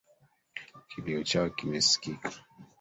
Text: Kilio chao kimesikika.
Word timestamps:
Kilio 0.89 1.23
chao 1.23 1.47
kimesikika. 1.49 2.29